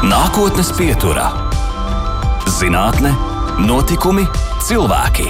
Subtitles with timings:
[0.00, 1.26] Nākotnes pieturā-
[2.58, 3.12] zinātne,
[3.60, 4.24] notikumi,
[4.64, 5.28] cilvēki.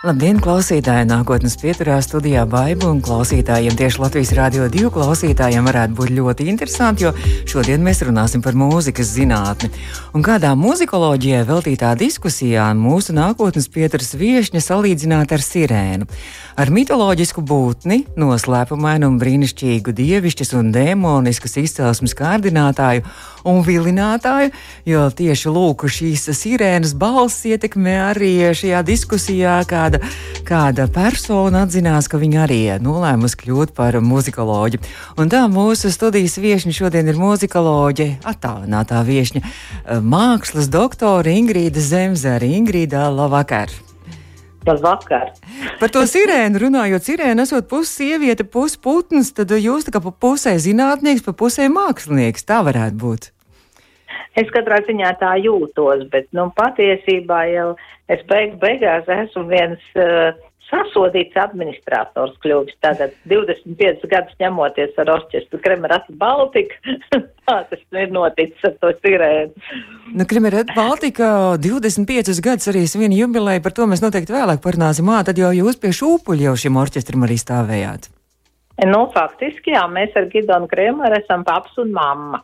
[0.00, 1.04] Labdien, klausītāji!
[1.04, 7.04] Nākotnes pieturā studijā Baiba un klausītājiem tieši Latvijas Rādio 2 klausītājiem varētu būt ļoti interesanti,
[7.04, 7.10] jo
[7.44, 9.68] šodien mēs runāsim par mūzikas zinātni.
[10.16, 16.08] Un kādā muzikoloģijai veltītā diskusijā mūsu nākotnes pieturas viešņa salīdzināta ar sirēnu.
[16.56, 23.04] Ar mitoloģisku būtni, noslēpumainu un brīnišķīgu dievišķas un demoniskas izcelsmes kārdinātāju
[23.48, 24.52] un vilinātāju,
[24.88, 30.02] jo tieši lūk, šīs sirēnas balss ietekmē arī šajā diskusijā, kāda,
[30.48, 34.82] kāda persona atzinās, ka viņa arī nolēmusi kļūt par muzikoloģi.
[35.20, 39.44] Un tā mūsu studijas viesņa šodien ir muzikoloģe, attālinātā viesņa,
[40.00, 42.50] mākslas doktore Ingrīda Zemzere.
[42.60, 43.89] Ingrīda, labvakar!
[44.66, 45.32] Labvakar.
[45.80, 50.12] Par to sirēnu runājot, sirēna esot pusi sieviete, pusi putns, tad jūs tā kā pa
[50.12, 52.44] pusē zinātnieks, pa pusē mākslinieks.
[52.44, 53.30] Tā varētu būt.
[54.38, 57.72] Es katrā ziņā tā jūtos, bet, nu, patiesībā jau
[58.12, 60.30] es beig beigās esmu viens uh,
[60.70, 62.76] sasodīts administrators kļuvis.
[62.84, 66.78] Tātad 25 gadus ņemoties ar orķestru Kremerata Baltika.
[67.50, 69.72] Tā tas ir noticis ar to sirēnu.
[70.14, 75.10] Nu, Kremerata Baltika 25 gadus arī svin jubilēju, par to mēs noteikti vēlāk parunāsim.
[75.10, 78.10] Ā, tad jau jūs pie šūpuļa jau šim orķestram arī stāvējāt.
[78.88, 82.40] Nu, faktiski, jā, mēs ar Gidonu Kremeru esam paps un mamma.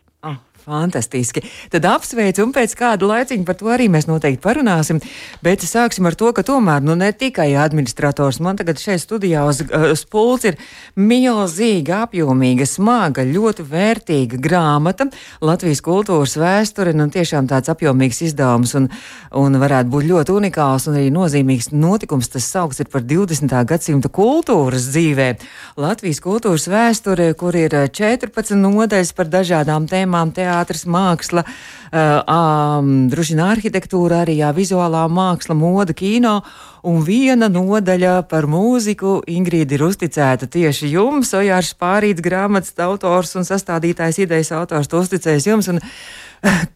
[0.66, 1.44] Fantastiski.
[1.70, 4.98] Tad apsveicu, un pēc kāda laiciņa par to arī mēs noteikti parunāsim.
[5.38, 8.40] Bet sāksim ar to, ka tomēr nu, ne tikai administrators.
[8.42, 10.58] Man tagad šeit studijā uz, uz pults ir
[10.98, 15.06] milzīga, apjomīga, smaga, ļoti vērtīga grāmata
[15.38, 16.96] Latvijas kultūras vēsture.
[16.98, 18.90] Nu, tiešām tāds apjomīgs izdevums un,
[19.38, 22.32] un varētu būt ļoti unikāls un arī nozīmīgs notikums.
[22.34, 23.54] Tas saukts ir par 20.
[23.70, 25.30] gadsimta kultūras dzīvē.
[25.78, 30.34] Latvijas kultūras vēsture, kur ir 14 nodaļas par dažādām tēmām.
[30.34, 36.40] Teā teātris, māksla, uh, um, droši vien arhitektūra, arī jā, vizuālā māksla, moda, kino.
[36.86, 41.32] Un viena nodaļa par mūziku Ingrīda ir uzticēta tieši jums.
[41.34, 45.72] Ojārs Pārīts, grāmatas autors un sastādītājs, idejas autors, to uzticējis jums.
[45.74, 45.82] Un,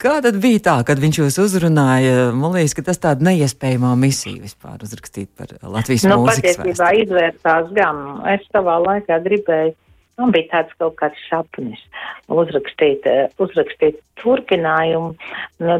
[0.00, 2.30] Kā tad bija tā, kad viņš jūs uzrunāja?
[2.34, 6.56] Man liekas, ka tas tāda neiespējama misija vispār uzrakstīt par Latvijas nu, vēsturi.
[6.56, 8.00] Patiesībā izvērtās gan.
[8.32, 9.76] Es savā laikā gribēju
[10.18, 11.80] Man bija tāds kaut kāds sapnis
[12.28, 15.14] uzrakstīt, eh, uzrakstīt turpinājumu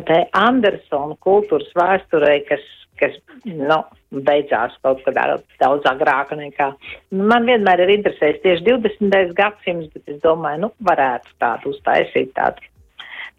[0.08, 2.64] te Andersona kultūras vēsturē, kas,
[3.00, 5.26] kas, nu, beidzās kaut kādā
[5.60, 6.70] daudz agrāk nekā.
[7.10, 9.34] Man vienmēr ir interesējis tieši 20.
[9.36, 12.64] gadsimts, bet es domāju, nu, varētu tādu uztaisīt tādu,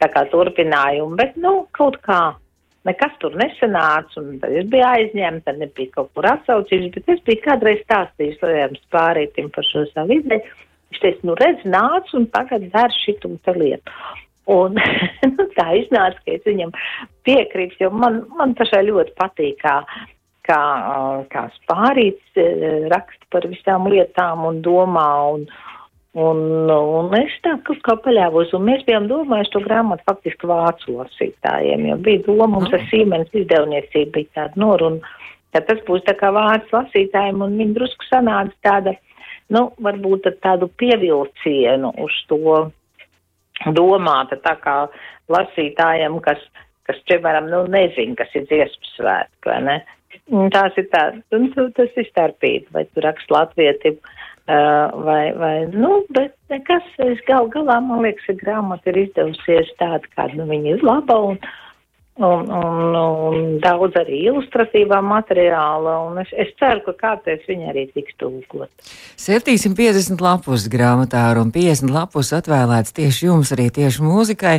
[0.01, 2.21] tā kā turpinājumu, bet, nu, kaut kā
[2.87, 7.43] nekas tur nesanāca, un tad es biju aizņemta, nebija kaut kur atsaucījis, bet es biju
[7.45, 10.57] kādreiz stāstījis Lējām Spārītim par šo savu ideju.
[10.91, 13.93] Viņš teica, nu redz, nāc un tagad dar šitu te lietu.
[14.51, 14.75] Un
[15.37, 16.73] nu, tā iznāca, ka es viņam
[17.27, 19.77] piekrītu, jo man, man pašai ļoti patīk, kā,
[20.49, 20.61] kā,
[21.31, 22.41] kā spārīts
[22.91, 25.07] raksta par visām lietām un domā.
[25.35, 25.45] Un,
[26.19, 26.41] un,
[26.73, 31.87] un es tā kaut kā paļāvos, un mēs bijām domājuši to grāmatu faktiski vācu lasītājiem,
[31.93, 35.15] jo bija doma, mums ar Siemens izdevniecība bija tāda noruna,
[35.55, 38.97] ka tas būs tā kā vācu lasītājiem, un viņi drusku sanāca tāda
[39.51, 42.57] nu, varbūt ar tādu pievilcienu uz to
[43.77, 44.75] domāta, tā kā
[45.31, 46.41] lasītājiem, kas,
[46.89, 49.77] kas, piemēram, nu, nezin, kas ir dziesmas svētki, vai ne?
[50.51, 53.95] Tās ir tā, un tas ir starpība, vai tu rakst latvieti,
[54.47, 60.03] vai, vai, nu, bet nekas, es gal galā, man liekas, ka grāmata ir izdevusies tāda,
[60.15, 61.39] kāda, nu, viņa ir laba, un,
[62.23, 67.87] un, un, un daudz arī ilustratīvā materiāla, un es, es ceru, ka kādreiz viņa arī
[67.93, 68.69] tiks tulkot.
[69.21, 74.55] 750 lapus grāmatā un 50 lapus atvēlēts tieši jums, arī tieši mūzikai,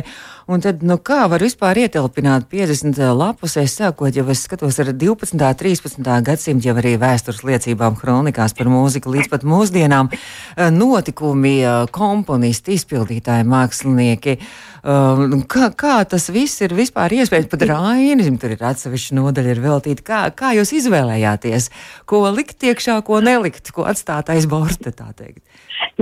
[0.51, 4.91] un tad, nu kā var vispār ietilpināt 50 lapus, es sākot, jau es skatos ar
[4.91, 5.39] 12.
[5.63, 6.11] 13.
[6.27, 10.11] gadsimtu, jau arī vēstures liecībām, kronikās par mūziku līdz pat mūsdienām,
[10.75, 11.55] notikumi,
[11.95, 14.37] komponisti, izpildītāji, mākslinieki,
[14.83, 17.47] kā, kā tas viss ir vispār iespējams?
[17.51, 20.03] pat Rainis tur ir atsevišķa nodaļa ir veltīta.
[20.03, 21.69] Kā, kā jūs izvēlējāties,
[22.05, 24.91] ko likt iekšā, ko nelikt, ko atstāt aiz borta?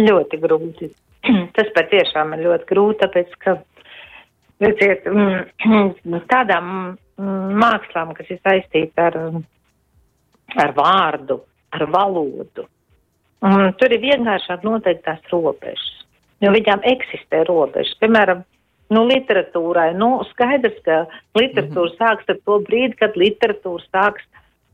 [0.02, 0.90] Ļoti grūti.
[1.56, 3.56] Tas patiešām ir ļoti grūti, tāpēc, ka,
[4.66, 6.68] redziet, mm, tādām
[7.22, 9.20] mm, mākslām, kas ir saistīta ar,
[10.58, 11.44] ar vārdu,
[11.78, 12.66] ar valodu,
[13.46, 16.02] un tur ir vienkāršāk noteiktās robežas,
[16.42, 17.94] jo viņām eksistē robežas.
[18.02, 18.42] Piemēram,
[18.92, 19.94] Nu, literatūrai.
[19.96, 21.06] Nu, skaidrs, ka
[21.40, 22.00] literatūra -hmm.
[22.00, 24.26] sāks ar to brīdi, kad literatūra sāks,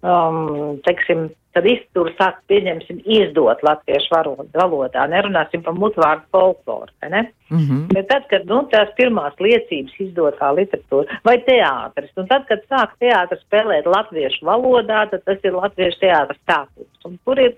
[0.01, 4.13] um, teiksim, kad izturu sāk, pieņemsim, izdot latviešu
[4.53, 7.23] valodā, nerunāsim par mutvārdu folkloru, ne?
[7.49, 7.81] Mm -hmm.
[7.93, 12.93] Bet tad, kad, nu, tās pirmās liecības izdotā literatūra vai teātris, un tad, kad sāk
[13.01, 16.97] teātris spēlēt latviešu valodā, tad tas ir latviešu teātris sākums.
[17.05, 17.53] Un tur ir,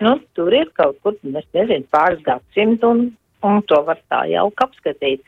[0.00, 4.64] nu, tur ir kaut kur, es nezinu, pāris gadsimtu, un, un to var tā jauki
[4.64, 5.20] apskatīt.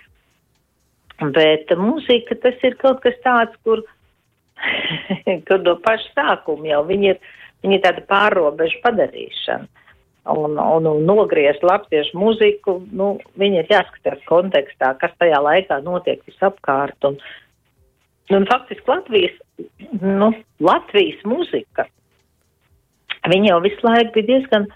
[1.18, 3.82] Bet mūzika tas ir kaut kas tāds, kur,
[5.48, 7.18] kur no paša sākuma jau viņi ir
[7.64, 9.66] Viņa ir tāda pārobežu padarīšana.
[10.28, 16.20] Un, un, un nogriezt latviešu muziku, nu, viņi ir jāskatās kontekstā, kas tajā laikā notiek
[16.28, 16.98] visapkārt.
[17.08, 17.16] Un,
[18.36, 19.38] un faktiski Latvijas,
[20.02, 20.28] nu,
[20.60, 21.88] Latvijas muzika,
[23.24, 24.68] viņa jau visu laiku bija diezgan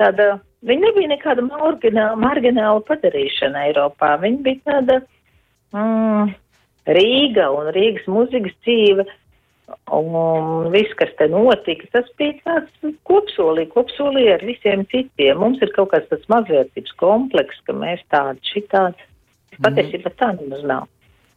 [0.00, 4.14] tāda, viņa nebija nekāda margināla, margināla padarīšana Eiropā.
[4.24, 4.98] Viņa bija tāda
[5.74, 6.32] mm,
[6.94, 9.06] Rīga un Rīgas muzikas dzīve
[9.96, 15.40] Un viss, kas te notika, tas bija tāds kopsolī, kopsolī ar visiem citiem.
[15.40, 19.08] Mums ir kaut kāds tāds mazvērtības kompleks, ka mēs tādi šitādi.
[19.64, 20.88] Patiesībā tā nemaz nav.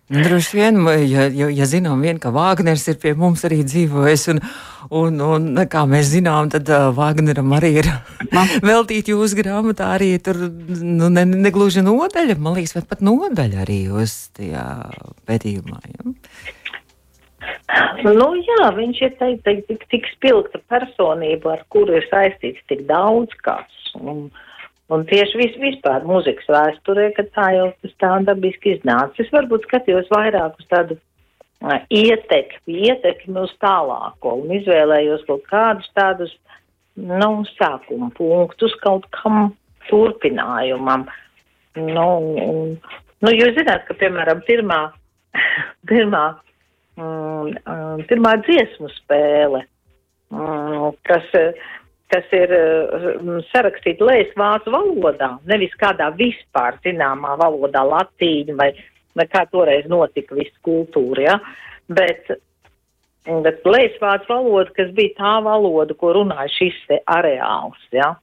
[0.07, 4.21] Nu, droši vien, ja, ja, ja zinām, vien, ka Vāgners ir pie mums arī dzīvojis,
[4.31, 4.37] un,
[4.95, 7.89] un, un kā mēs zinām, tad uh, Vāgneram arī ir
[8.69, 14.15] veltīta jūsu grāmatā arī tur nu, ne, negluži nodaļa, man liekas, pat nodaļa arī uz
[14.37, 14.63] tajā
[15.27, 15.81] pētījumā.
[15.91, 16.15] Ja?
[18.07, 22.87] Nu, jā, viņš ir teikt, teikt, tik, tik spilgta personība, ar kuru ir saistīts tik
[22.87, 23.91] daudz kas.
[23.99, 24.29] Un,
[24.93, 27.67] un tieši vis, vispār muzikas vēsturē, ka tā jau
[28.01, 29.23] tā dabiski iznāca.
[29.23, 35.89] Es varbūt skatījos vairāk uz tādu uh, ietekmi, ietekmi uz tālāko un izvēlējos kaut kādus
[35.97, 36.33] tādus,
[36.97, 39.51] nu, sākuma punktus kaut kam
[39.91, 41.07] turpinājumam.
[41.77, 42.09] Nu,
[42.41, 42.75] un,
[43.21, 44.81] nu, jūs zināt, ka, piemēram, pirmā,
[45.91, 46.25] pirmā
[46.97, 49.63] um, pirmā dziesmu spēle,
[50.33, 51.27] um, kas,
[52.13, 58.71] kas ir um, sarakstīta lēs vācu valodā, nevis kādā vispār zināmā valodā, latīņa vai,
[59.17, 61.37] vai kā toreiz notika viss kultūra, ja?
[61.91, 62.31] bet,
[63.43, 68.13] bet lēs vācu valoda, kas bija tā valoda, ko runāja šis te areāls, ja?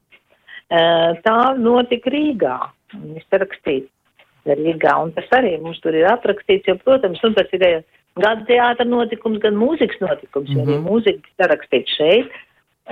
[0.72, 2.56] Uh, tā notika Rīgā,
[2.96, 7.84] viņš sarakstīja Rīgā, un tas arī mums tur ir aprakstīts, jo, protams, un tas ir
[8.20, 10.58] gan teātra notikums, gan mūzikas notikums, mm -hmm.
[10.58, 10.88] jo arī mhm.
[10.88, 12.36] mūzika ir rakstīta šeit.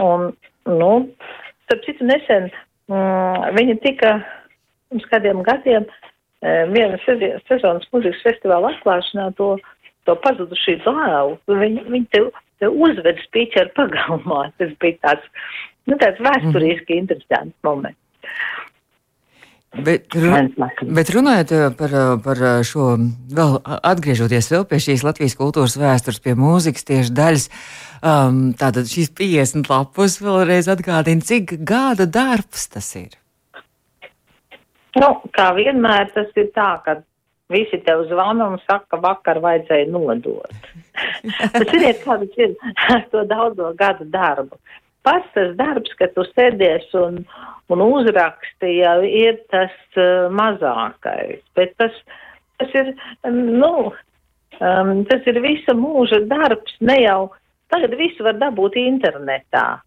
[0.01, 0.33] Un,
[0.69, 0.93] nu,
[1.65, 2.49] starp citu, nesen
[2.91, 4.15] mm, viņa tika
[4.93, 9.55] pirms kādiem gadiem e, viena sezonas mūzikas festivāla atklāšanā to,
[10.09, 11.39] to pazudušī dāvu.
[11.49, 12.25] Viņi, viņi te,
[12.63, 14.45] te uzved spīķeru pagalmā.
[14.61, 15.49] Tas bija tāds,
[15.89, 17.99] nu, tāds vēsturiski mm interesants moments.
[19.73, 20.51] Bet, run,
[20.93, 22.91] bet runājot eh, par, eh, par eh, šo,
[23.33, 27.47] vēl atgriežoties vēl pie šīs Latvijas kultūras vēstures, pie mūzikas tieši daļas,
[28.05, 33.17] um, tātad šīs 50 lapus vēlreiz atgādina, cik gada darbs tas ir.
[35.01, 36.99] Nu, kā vienmēr tas ir tā, ka
[37.49, 40.53] visi tev zvana un saka, ka vakar vajadzēja nodot.
[41.57, 42.53] tas ir kāds ir
[43.15, 44.61] to daudzo gadu darbu
[45.07, 47.23] pats tas darbs, ka tu sēdies un,
[47.73, 51.43] un uzraksti, jau ir tas uh, mazākais.
[51.59, 51.95] Bet tas,
[52.61, 52.93] tas ir,
[53.29, 53.93] nu,
[54.61, 57.21] um, tas ir visa mūža darbs, ne jau
[57.73, 59.81] tagad visu var dabūt internetā.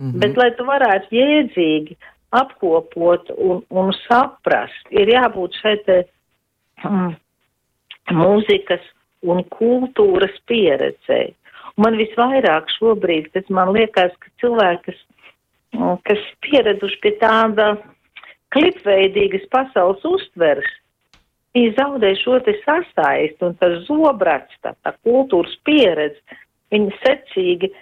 [0.00, 0.20] Mm -hmm.
[0.20, 1.96] Bet, lai tu varētu jēdzīgi
[2.30, 5.98] apkopot un, un saprast, ir jābūt šai te
[6.84, 7.16] um,
[8.10, 8.84] mūzikas
[9.22, 11.34] un kultūras pieredzei.
[11.78, 15.00] Man visvairāk šobrīd, tas man liekas, ka cilvēki, kas,
[15.78, 17.72] nu, kas pieraduši pie tāda
[18.54, 20.70] klipveidīgas pasaules uztveres,
[21.54, 26.40] viņi zaudē šo te sasaisti un tas zobrats, tā, tā kultūras pieredze,
[26.74, 27.72] viņi secīgi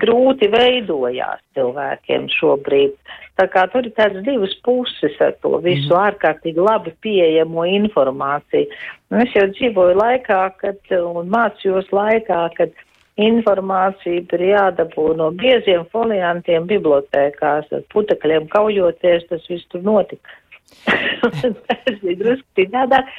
[0.00, 2.92] grūti veidojās cilvēkiem šobrīd.
[3.40, 5.96] Tā kā tur ir tādas divas puses ar to visu mm.
[6.04, 8.70] ārkārtīgi labi pieejamo informāciju.
[9.10, 12.76] Un es jau dzīvoju laikā, kad, un mācījos laikā, kad
[13.18, 20.38] informācija ir jādabū no bieziem foliantiem bibliotēkās, ar putekļiem kaujoties, tas viss tur notika.
[21.20, 23.10] tas bija drusku citādāk,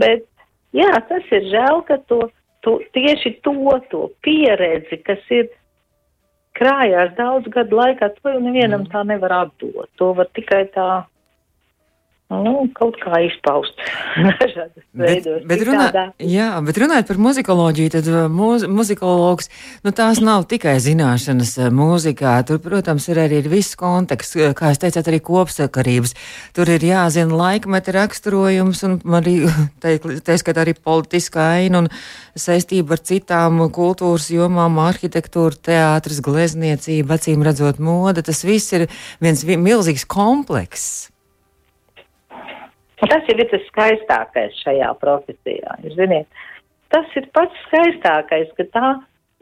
[0.00, 0.24] bet
[0.76, 2.22] jā, tas ir žēl, ka to,
[2.64, 3.54] to, tieši to,
[3.92, 5.50] to pieredzi, kas ir
[6.58, 8.90] krājās daudz gadu laikā, to jau nevienam mm.
[8.94, 9.86] tā nevar atdot.
[10.00, 10.88] To var tikai tā
[12.28, 13.78] nu, kaut kā izpaust.
[15.00, 15.86] bet, bet, runā,
[16.20, 19.48] jā, bet runājot par muzikoloģiju, tad uh, mūz, muzikologs,
[19.86, 24.74] nu tās nav tikai zināšanas uh, mūzikā, tur, protams, ir arī viss konteksts, uh, kā
[24.74, 26.14] jūs teicāt, arī kopsakarības.
[26.56, 29.38] Tur ir jāzina laikmeta raksturojums un arī,
[30.28, 31.92] teiskot, arī politiskā aina un
[32.38, 38.20] saistība ar citām kultūras jomām, arhitektūra, teātris, glezniecība, acīm redzot moda.
[38.26, 38.90] Tas viss ir
[39.24, 41.08] viens milzīgs komplekss.
[43.02, 45.76] Un tas jau ir tas skaistākais šajā profesijā.
[45.94, 46.26] Ziniet,
[46.94, 48.88] tas ir pats skaistākais, ka tā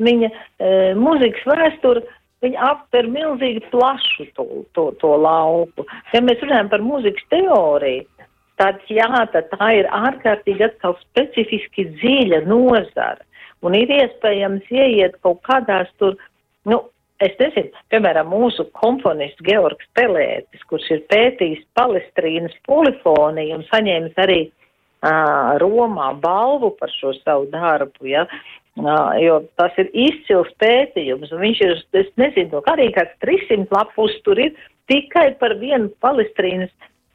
[0.02, 2.04] viņa e, mūzikas vēsture.
[2.44, 4.44] Viņa aptver milzīgi plašu to,
[4.76, 5.86] to, to lauku.
[6.12, 8.04] Ja mēs runājam par mūzikas teoriju,
[8.60, 13.24] tad jā, tad tā ir ārkārtīgi atkal specifiski dziļa nozara.
[13.64, 16.18] Un ir iespējams ieiet kaut kādās tur,
[16.68, 16.82] nu,
[17.24, 24.40] Es nezinu, piemēram, mūsu komponists Georgs Pelētis, kurš ir pētījis palestrīnas polifoniju un saņēmis arī
[24.50, 31.40] uh, Romā balvu par šo savu darbu, ja, uh, jo tas ir izcils pētījums, un
[31.46, 34.52] viņš ir, es nezinu, arī kāds 300 lapus tur ir
[34.92, 36.74] tikai par vienu palestrīnas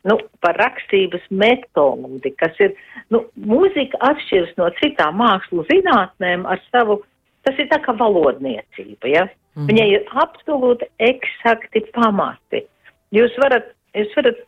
[0.10, 2.74] nu, par rakstības metodi, kas ir,
[3.13, 7.03] nu, mūzika atšķiras no citām mākslu zinātnēm ar savu,
[7.46, 9.27] tas ir tā kā valodniecība, ja?
[9.58, 9.67] Mm.
[9.67, 12.63] Viņai ir absolūti eksakti pamati.
[13.12, 14.39] Jūs varat, jūs varat,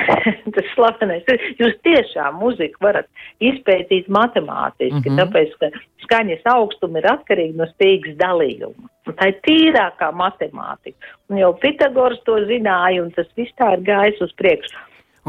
[0.54, 1.26] tas slavenais,
[1.58, 3.06] jūs tiešām muziku varat
[3.42, 5.20] izpētīt matemātiski, mm -hmm.
[5.22, 5.70] tāpēc, ka
[6.06, 8.90] skaņas augstumi ir atkarīgi no spīgas dalījuma.
[9.06, 11.14] Un tā ir tīrākā matemātika.
[11.30, 14.78] Un jau Pitagors to zināja, un tas viss tā ir gājis uz priekšu.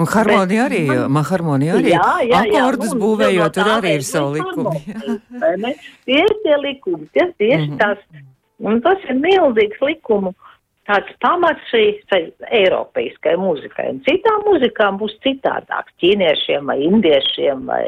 [0.01, 1.91] Un harmonija arī, man harmonija arī.
[1.91, 2.61] Jā, jā, jā.
[2.61, 4.71] Akordus būvējot, tur arī ir savu likumu.
[6.07, 7.79] Tie ir tie likumi, tie tieši mm -hmm.
[7.81, 7.99] tās
[8.61, 10.33] Un tas ir milzīgs likumu
[10.89, 11.83] tāds pamats šī
[12.61, 13.89] eiropeiskai muzikai.
[13.93, 17.83] Un citām muzikām būs citādāks, ķīniešiem vai indiešiem vai,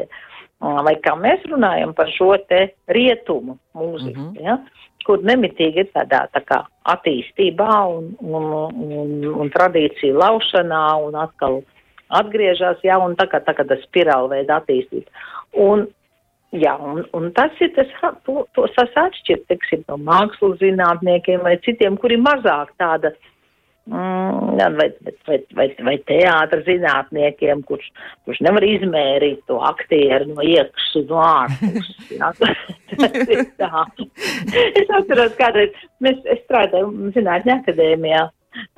[0.60, 4.44] vai kā mēs runājam par šo te rietumu mūziku, mm -hmm.
[4.44, 4.58] ja,
[5.04, 6.64] kur nemitīgi ir tādā tā kā
[6.94, 11.62] attīstībā un, un, un, un tradīciju laušanā un atkal
[12.08, 15.08] atgriežas, ja, un tā kā, tā kā tas spirāli veida attīstīt.
[15.52, 15.86] Un
[16.54, 17.90] Jā, un, un tas ir tas,
[18.26, 23.10] to, to atšķirt, teiksim, no mākslas zinātniekiem vai citiem, kuri mazāk tāda,
[23.90, 24.86] mm, vai,
[25.26, 27.90] vai, vai, vai teātra zinātniekiem, kurš,
[28.22, 31.90] kurš nevar izmērīt to aktieru no iekšas un no ārpuses.
[33.58, 33.74] tas
[34.84, 38.24] es atceros, kādreiz mēs strādājam zinātņu akadēmijā.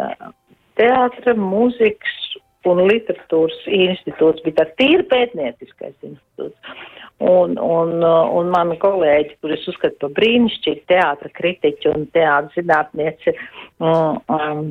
[0.79, 2.20] teātra, mūzikas
[2.69, 6.77] un literatūras institūts bija tāds tīri pētnieciskais institūts.
[7.21, 13.35] Un, un, un mani kolēģi, kurus uzskatu par brīnišķīgu teātra kritiķu un teātra zinātnieci,
[13.77, 14.63] um, um,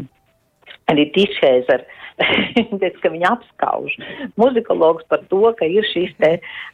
[0.90, 1.84] arī Tišēzer,
[2.80, 3.94] teica, ka viņa apskauž
[4.40, 6.32] muzikologs par to, ka ir šīs te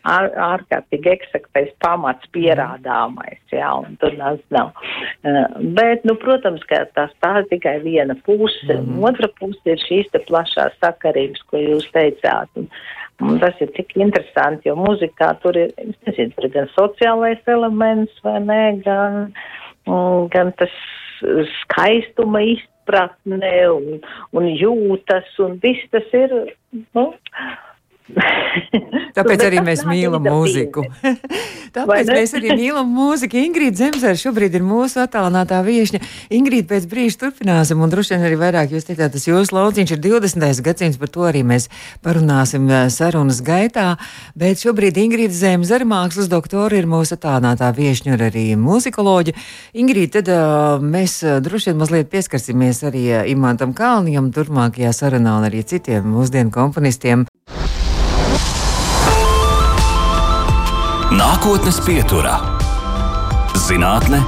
[0.09, 4.73] ār, ārkārtīgi eksaktais pamats pierādāmais, jā, un tur nas nav.
[5.23, 5.47] Uh,
[5.79, 9.09] bet, nu, protams, ka tā stāsta tikai viena puse, mm -hmm.
[9.09, 12.49] otra puse ir šīs te plašās sakarības, ko jūs teicāt.
[12.57, 12.69] Un,
[13.21, 17.41] un tas ir tik interesanti, jo muzikā tur ir, es nezinu, tur ir gan sociālais
[17.47, 19.33] elements, vai ne, gan,
[20.31, 20.75] gan tas
[21.63, 24.01] skaistuma izpratne un,
[24.37, 26.35] un jūtas, un viss tas ir.
[26.97, 27.11] Nu,
[29.17, 30.85] Tāpēc arī mēs mīlam mūziku.
[31.77, 33.39] Tāpēc mēs arī mīlam mūziku.
[33.41, 36.01] Ingrīda Zemzere šobrīd ir mūsu attālinātā viesņa.
[36.37, 40.03] Ingrīda, pēc brīža turpināsim, un droši vien arī vairāk jūs teicāt, tas jūsu lauciņš ir
[40.07, 40.63] 20.
[40.69, 41.69] gadsimts, par to arī mēs
[42.07, 43.89] parunāsim eh, sarunas gaitā.
[44.39, 49.35] Bet šobrīd Ingrīda Zemzere, mākslas doktora, ir mūsu attālinātā viesņa un arī muzikoloģa.
[49.77, 55.51] Ingrīda, tad uh, mēs uh, droši vien mazliet pieskarsimies arī Imantam Kalnijam turpmākajā sarunā un
[55.51, 57.27] arī citiem mūsdienu komponistiem.
[61.17, 62.35] Nākotnes pieturā-
[63.67, 64.19] zinātne,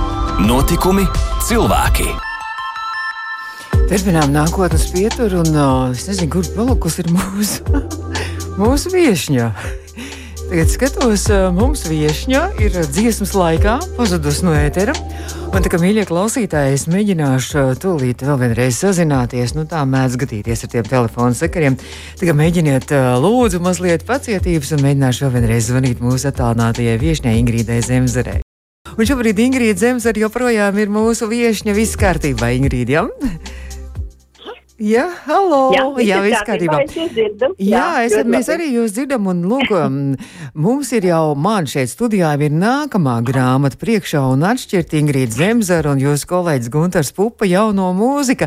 [0.41, 1.03] notikumi,
[1.45, 2.07] cilvēki.
[3.91, 7.83] Turpinām nākotnes pieturu, un uh, es nezinu, kur palikusi ir mūsu,
[8.63, 9.51] mūsu viesņa.
[10.49, 14.95] Tagad skatos, uh, mums viesņa ir dziesmas laikā pazudusi no ētera.
[15.53, 19.53] Un tā kā mīļie klausītāji, es mēģināšu tūlīt vēl vienreiz sazināties.
[19.59, 21.77] Nu, tā mēdz gadīties ar tiem telefonu sakariem.
[22.17, 28.41] Tagad mēģiniet, lūdzu, mazliet pacietības un mēģināšu vēl vienreiz zvanīt mūsu attālinātajai viesņai Ingrīdai Zemzarei.
[28.97, 31.77] Un šobrīd Ingrīda Zemzara joprojām ir mūsu viesņa.
[31.77, 33.03] Viss kārtībā, Ingrīda.
[33.03, 33.68] Ja?
[34.79, 35.73] Jā, halo!
[35.75, 36.77] Jā, jā viss kārtībā.
[36.87, 39.97] Jā, jā es, mēs arī jūs dzirdam, un lūk, um,
[40.55, 45.99] mums ir jau, man šeit studijā ir nākamā grāmata priekšā un atšķirt Ingrīda Zemzara un
[45.99, 48.47] jūsu kolēģis Guntars Pupa jauno mūzika.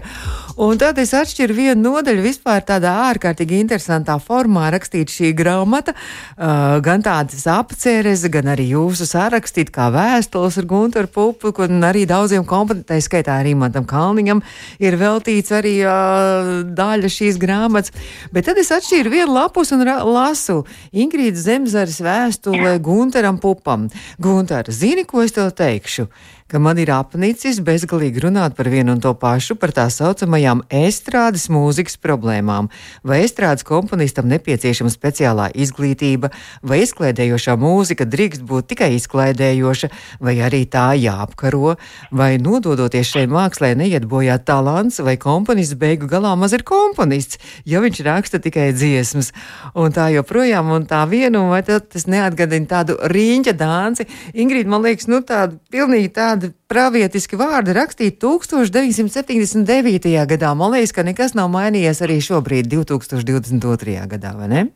[0.60, 6.80] Un tad es atšķiru vienu nodaļu vispār tādā ārkārtīgi interesantā formā rakstīt šī grāmata, uh,
[6.84, 12.44] gan tādas apceres, gan arī jūsu sarakstīt kā vēstules ar Gunteru Pupu, un arī daudziem
[12.48, 14.44] komponentiem, skaitā arī Mantam Kalniņam,
[14.84, 17.96] ir veltīts arī uh, daļa šīs grāmatas.
[18.36, 23.88] Bet tad es atšķiru vienu lapus un lasu Ingrīdas Zemzares vēstule Gunteram Pupam.
[24.20, 26.10] Gunter, zini, ko es tev teikšu?
[26.52, 31.46] Ka man ir apnicis bezgalīgi runāt par vienu un to pašu, par tā saucamajām estrādes
[31.48, 32.68] mūzikas problēmām.
[33.08, 36.28] Vai estrādes komponistam nepieciešama speciālā izglītība,
[36.68, 41.78] vai izklaidējošā mūzika drīkst būt tikai izklaidējoša, vai arī tā jāapkaro,
[42.12, 47.80] vai nododoties šai mākslē neiet bojā talants, vai komponists beigu galā maz ir komponists, ja
[47.80, 49.32] viņš raksta tikai dziesmas.
[49.72, 54.10] Un tā joprojām, un tā vienu, vai tas neatgadina tādu rīņķa dānci.
[54.36, 60.26] Ingrīda, man liekas, nu tāda pilnīgi tāda tādi pravietiski vārdi rakstīti 1979.
[60.30, 60.54] gadā.
[60.58, 64.08] Man liekas, ka nekas nav mainījies arī šobrīd, 2022.
[64.10, 64.62] gadā, vai ne?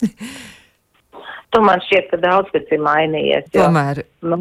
[1.55, 3.45] Tu man šķiet, ka daudz kas ir mainījies.
[3.53, 4.03] Jo, Tomēr.
[4.27, 4.35] Nu,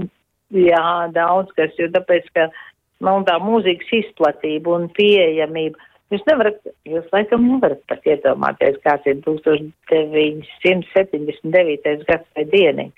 [0.50, 2.50] jā, daudz kas, jo tāpēc, ka
[3.06, 5.78] nu, tā mūzikas izplatība un pieejamība.
[6.10, 12.02] Jūs nevarat, jūs laikam nevarat pat iedomāties, kāds ir 1979.
[12.10, 12.90] gads vai dieniņa.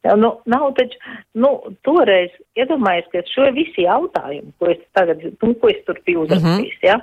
[0.00, 0.96] Nu, nav taču,
[1.36, 1.50] nu,
[1.84, 6.78] toreiz iedomājies, ka šo visi jautājumi, ko es tagad, nu, ko es tur biju uzrakstījis,
[6.78, 6.88] mm -hmm.
[6.88, 7.00] ja,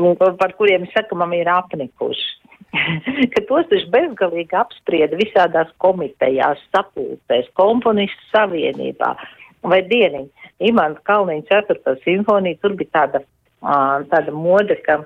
[0.00, 2.30] un par kuriem es saku, man ir apnikuši.
[3.34, 9.14] ka tos taču bezgalīgi apsprieda visādās komitejās, sapulcēs, komponistu savienībā
[9.62, 10.26] vai dieniņ.
[10.70, 11.96] Imants Kalniņš 4.
[12.04, 13.20] simfonija, tur bija tāda
[13.64, 14.98] tāda mode, ka,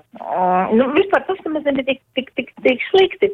[0.75, 3.31] nu, vispār tas nemaz nebija tik, tik, tik, tik slikti,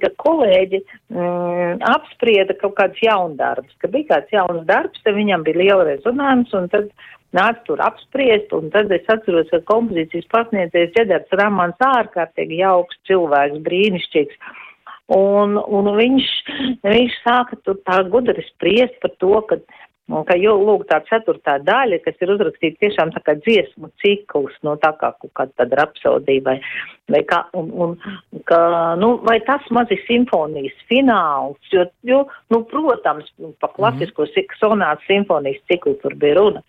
[0.00, 0.80] ka kolēģi
[1.12, 6.52] mm, apsprieda kaut kāds jaundarbs, ka bija kāds jauns darbs, tad viņam bija liela rezonans,
[6.56, 6.88] un tad
[7.36, 13.62] nāca tur apspriest, un tad es atceros, ka kompozīcijas pasniedzējs Džedars Ramans ārkārtīgi jauks cilvēks,
[13.68, 14.40] brīnišķīgs.
[15.10, 16.26] Un, un viņš,
[16.86, 19.58] viņš sāka tur tā gudri spriest par to, ka
[20.10, 24.56] Un ka jau lūk tā ceturtā daļa, kas ir uzrakstīta tiešām tā kā dziesmu cikls,
[24.66, 26.56] no tā kā kaut kāda tāda rapsodija vai,
[27.30, 27.94] kā, un, un,
[28.48, 28.58] ka,
[28.98, 33.30] nu, vai tas maz ir simfonijas fināls, jo, jo, nu, protams,
[33.62, 36.64] pa klasisko mm sonātu simfonijas ciklu tur bija runa.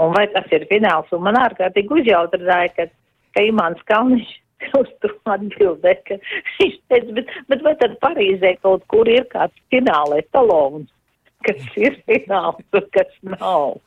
[0.00, 2.86] Un vai tas ir fināls, un man ārkārtīgi uzjautrināja, ka,
[3.36, 4.36] ka Imants Kalniņš
[4.80, 6.16] uz to atbildē, ka
[6.58, 10.88] viņš teica, bet, bet vai tad Parīzē kaut kur ir kāds finālais talons?
[11.46, 13.78] Kas ir fināls un kas nav.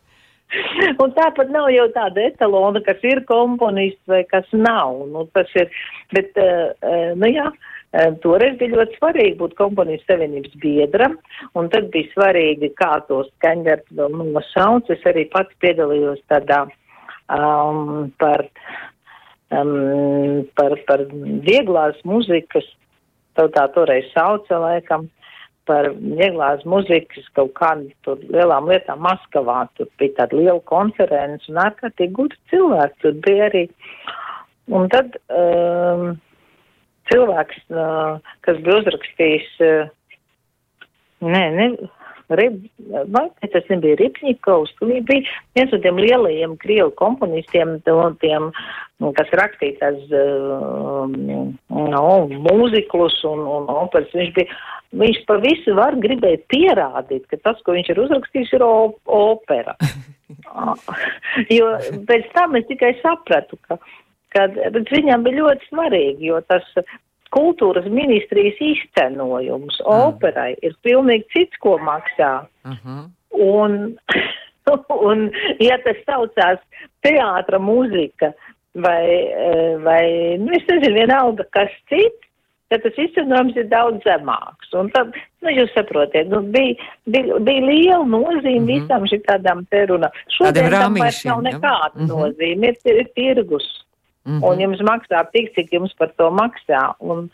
[0.99, 5.05] Un tāpat nav jau tāda etalona, kas ir komponists vai kas nav.
[5.11, 5.69] Nu, tas ir,
[6.11, 11.15] bet, uh, nu jā, uh, toreiz bija ļoti svarīgi būt komponistu savienības biedram,
[11.55, 14.91] un tad bija svarīgi, kā to skaņdarbu vēl nosauc.
[14.91, 16.65] Es arī pats piedalījos tādā
[17.31, 18.43] um, par,
[19.55, 21.07] um, par, par
[21.47, 22.67] vieglās muzikas,
[23.39, 25.07] tā toreiz sauca laikam
[25.69, 29.63] par vieglās muzikas kaut kādām tur lielām lietām Maskavā.
[29.78, 33.63] Tur bija tāda liela konference un ārkārtīgi gudri cilvēki tur bija arī.
[34.71, 36.13] Un tad um,
[37.12, 39.89] cilvēks, uh, kas bija uzrakstījis, uh,
[41.28, 41.89] nē, ne, Rib,
[42.32, 47.78] vai tas nebija Ripņikovs, viņš bija viens no tiem lielajiem krievu komponistiem,
[48.22, 48.50] tiem,
[49.02, 52.06] nu, kas rakstītās uh, no,
[52.48, 54.12] mūziklus un, un operas.
[54.15, 54.60] Viņš bija,
[55.04, 59.78] viņš pa visu var gribēt pierādīt, ka tas, ko viņš ir uzrakstījis, ir opera.
[61.58, 61.72] jo
[62.08, 63.80] pēc tam es tikai sapratu, ka,
[64.36, 66.67] ka viņam bija ļoti svarīgi, jo tas
[67.36, 69.91] kultūras ministrijas izcenojums mm.
[70.08, 72.46] operai ir pilnīgi cits, ko maksā.
[72.67, 72.78] Mhm.
[72.86, 73.10] -huh.
[73.32, 73.98] un,
[75.10, 76.60] un, ja tas saucās
[77.06, 78.34] teātra mūzika
[78.74, 79.06] vai,
[79.84, 82.28] vai, nu, es nezinu, vienalga kas cits,
[82.72, 84.72] tad tas izcenojums ir daudz zemāks.
[84.80, 86.78] Un tad, nu, jūs saprotiet, nu, bija,
[87.12, 88.82] bija, bija liela nozīme mm -hmm.
[88.82, 90.20] visam šitādām te runām.
[90.38, 92.12] Šodien tam vairs nav nekāda mm -hmm.
[92.13, 93.67] nozīme, ir, ir tirgus.
[94.23, 94.45] Mm -hmm.
[94.47, 96.93] Un jums maksā tik, cik jums par to maksā.
[96.99, 97.29] Un,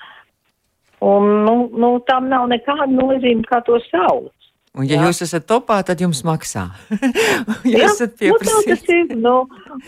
[0.99, 4.31] un nu, nu, tam nav nekāda nozīme, kā to sauc.
[4.77, 5.07] Un, ja jā.
[5.07, 6.67] jūs esat topā, tad jums maksā.
[7.73, 9.09] ja jā, esat pieprasījis.
[9.15, 9.35] Nu, nu,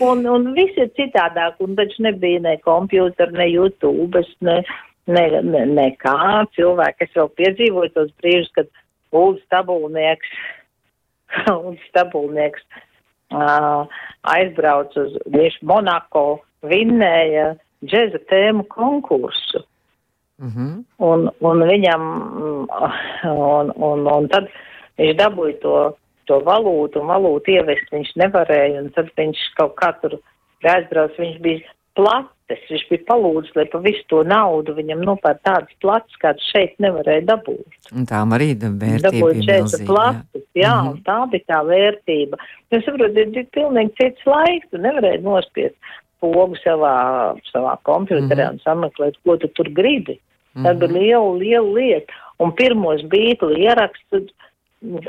[0.06, 4.56] un, un viss ir citādāk, un taču nebija ne kompjūtera, ne YouTube, ne,
[5.06, 7.06] ne, ne, ne kā cilvēki.
[7.06, 8.66] Es vēl piedzīvoju tos brīžus, kad
[9.14, 10.34] Ulds Stabulnieks,
[11.54, 12.66] Ulds Stabulnieks
[13.30, 13.86] uh,
[14.34, 19.64] aizbrauc uz, viņš Monako, vinnēja džeza tēmu konkursu.
[20.40, 20.84] Mm -hmm.
[20.98, 22.04] un, un viņam,
[23.28, 24.48] un, un, un tad
[24.96, 25.74] viņš dabūja to,
[26.24, 30.16] to valūtu, un valūtu ievest viņš nevarēja, un tad viņš kaut kā tur
[30.64, 32.62] aizbrauc, viņš bija plates.
[32.70, 37.22] Viņš bija palūdzis, lai pa visu to naudu viņam nopērk tādas plates, kādas šeit nevarēja
[37.28, 37.78] dabūt.
[37.94, 41.02] Un tām arī vērtība Dabūt šeit plates, jā, mm -hmm.
[41.06, 42.40] tā bija tā vērtība.
[42.72, 45.76] Jūs saprotat, ir pilnīgi cits laiks, tu nevarēji nospiest
[46.20, 46.94] pogu savā,
[47.52, 48.52] savā kompjuterē mm -hmm.
[48.52, 50.20] un sameklēt, ko tu tur gribi.
[50.54, 50.66] Mm -hmm.
[50.66, 52.12] Tā bija liela, liela lieta.
[52.38, 54.32] Un pirmos bītli ierakstus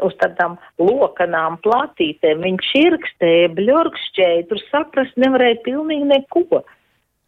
[0.02, 2.44] uz tādām lokanām platītēm.
[2.44, 6.64] Viņš irkstēja, bļurkšķēja, tur saprast nevarēja pilnīgi neko.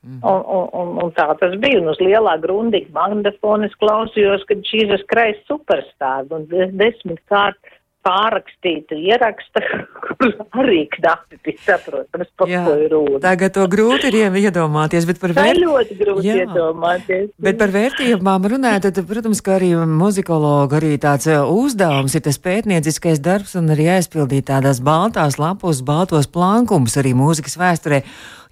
[0.04, 0.19] Mm.
[0.19, 1.80] Un, un, un, un tā tas bija.
[1.80, 6.43] Un uz lielā grundīga magnetofona es klausījos, kad šīs skrais superstārs un
[6.76, 7.60] desmit kārt
[8.04, 9.62] pārrakstītu ierakstu,
[10.04, 13.22] kur arī knapi bija saprotams, par ko ir runa.
[13.24, 15.70] Tagad to grūti ir iedomāties, bet par vērtību.
[15.70, 16.38] ļoti grūti Jā.
[16.44, 17.32] iedomāties.
[17.44, 22.39] Bet par vērtībām runājot, tad, protams, ka arī muzikologa arī tāds uh, uzdevums ir tas
[22.44, 28.04] pētnieciskais darbs un arī aizpildīt tādās baltās lapos, baltos plankumus arī mūzikas vēsturē.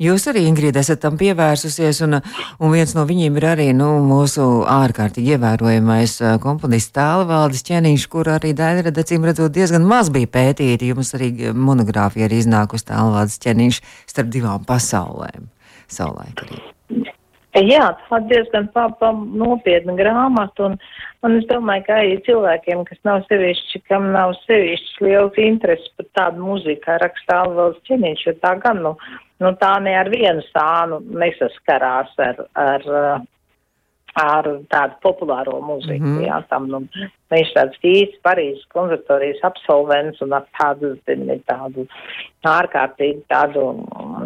[0.02, 2.18] Jūs arī, Ingrīda, esat tam pievērsusies, un,
[2.58, 8.56] un viens no viņiem ir arī nu, mūsu ārkārtīgi ievērojamais komponists Tālvaldis Čeniņš, kur arī
[8.58, 10.90] daļrada, acīm redzot, diezgan maz bija pētīti.
[10.90, 15.52] Jums arī monogrāfija ir iznākusi Tālvaldis Čeniņš starp divām pasaulēm.
[15.92, 16.62] Savulaik arī.
[17.52, 20.78] Jā, tā diezgan pa, pa nopietna grāmata, un,
[21.28, 26.08] un es domāju, ka arī cilvēkiem, kas nav sevišķi, kam nav sevišķi liels interesi par
[26.16, 28.94] tādu mūziku, kā rakstā Alvels Čeniņš, jo tā gan, nu,
[29.42, 32.88] nu tā ne ar vienu sānu nesaskarās ar, ar,
[34.22, 36.28] ar tādu populāro mūziku, mm -hmm.
[36.28, 36.84] jā, tam, nu,
[37.34, 41.88] viņš tāds īsts Parīzes konservatorijas absolvents un ar tādu, zini, tādu
[42.48, 43.64] ārkārtīgi tādu,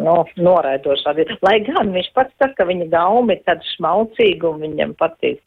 [0.00, 1.38] nu, noraidošu atbildību.
[1.44, 5.42] Lai gan viņš pats saka, ka viņa gaumi ir tāda šmaucīga un viņam patīk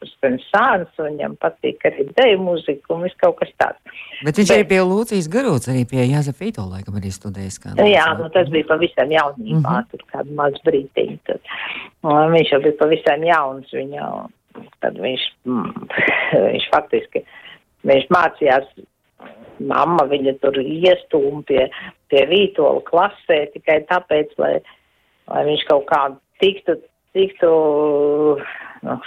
[0.50, 3.98] sāns, viņam patīk arī deju mūzika un viss kaut kas tāds.
[4.24, 7.74] Bet viņš Bet, arī pie Lūcijas Garūts, arī pie Jāza Fīto, laikam, arī studējis kā.
[7.88, 9.90] Jā, nu, tas bija pavisam jaunībā, mm -hmm.
[9.90, 11.18] tur kādu maz brītiņu.
[11.26, 11.54] Tad,
[12.36, 14.10] viņš jau bija pavisam jauns, viņa,
[14.80, 15.88] tad viņš, mm,
[16.50, 17.24] viņš faktiski
[17.88, 18.66] Viņš mācījās,
[19.60, 21.66] mamma viņa tur iestūma pie,
[22.12, 24.54] pie Vītola klasē tikai tāpēc, lai,
[25.30, 26.02] lai viņš kaut kā
[26.42, 26.78] tiktu,
[27.16, 27.52] tiktu
[28.86, 28.98] nu,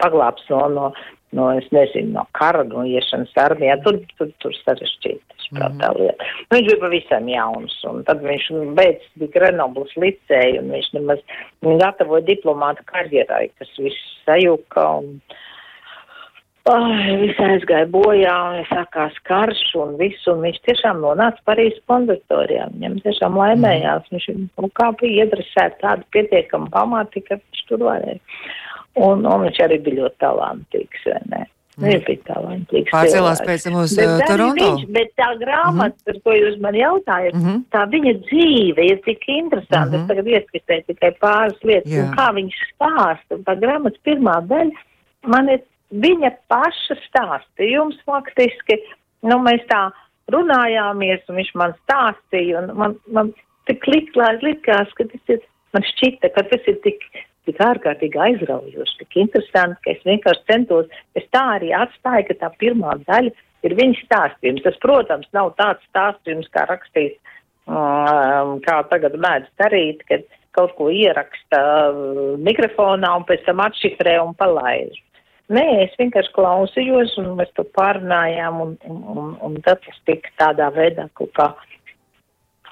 [0.00, 0.90] paglāps no, no,
[1.36, 3.78] no, es nezinu, no kara, no iešanas armijā.
[3.84, 6.30] Tur, tur, tur sarežģīti, es prāt, tā lieta.
[6.46, 11.24] Nu, viņš bija pavisam jauns, un tad viņš beidz bija Grenoblas licēju, un viņš nemaz
[11.82, 15.18] gatavoja diplomāta karjerai, kas viss sajuka, un,
[16.66, 22.66] Ai, viss aizgāja bojā, un sākās karš un viss, un viņš tiešām nonāca Parīzes konservatorijā.
[22.74, 28.18] Viņam tiešām laimējās, viņš nu, kā bija iedresēta tāda pietiekama pamati, ka viņš tur varēja.
[28.96, 31.44] Un, un viņš arī bija ļoti talantīgs, vai ne?
[31.76, 31.84] Mm.
[31.84, 32.90] Viņš bija talantīgs.
[32.96, 34.66] Pārcēlās pēc tam uz uh, Toronto.
[34.72, 36.04] Viņš, bet tā grāmata, mm -hmm.
[36.08, 37.62] par ko jūs man jautājat, mm -hmm.
[37.76, 39.92] tā viņa dzīve ir tik interesanta.
[39.92, 40.02] Mm -hmm.
[40.02, 42.02] Es tagad ieskatēju tikai pāris lietas, Jā.
[42.02, 43.42] un kā viņš stāsta.
[43.46, 44.72] Tā grāmatas pirmā daļa
[45.26, 45.60] man ir
[45.94, 48.80] viņa paša stāstījums faktiski,
[49.26, 49.88] nu, mēs tā
[50.32, 53.32] runājāmies, un viņš man stāstīja, un man, man
[53.70, 55.42] tik liklās, likās, ka tas ir,
[55.76, 57.04] man šķita, ka tas ir tik,
[57.46, 62.50] tik ārkārtīgi aizraujoši, tik interesanti, ka es vienkārši centos, es tā arī atstāju, ka tā
[62.62, 63.34] pirmā daļa
[63.66, 64.64] ir viņa stāstījums.
[64.66, 67.14] Tas, protams, nav tāds stāstījums, kā rakstīs,
[67.70, 74.18] um, kā tagad mēdz darīt, kad kaut ko ieraksta uh, mikrofonā un pēc tam atšifrē
[74.24, 75.02] un palaiž.
[75.46, 80.32] Nē, es vienkārši klausījos, un mēs to pārunājām, un, un, un, un tad tas tika
[80.42, 81.52] tādā veidā kaut kā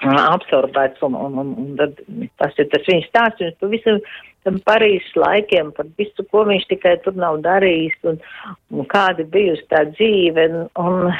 [0.03, 2.01] absorbēts, un, un, un, un tad
[2.41, 4.01] tas ir tas viņa stāstījums par visam
[4.45, 8.19] tam Parīzes laikiem, par visu, ko viņš tikai tur nav darījis, un,
[8.75, 11.15] un kāda bijusi tā dzīve, un, un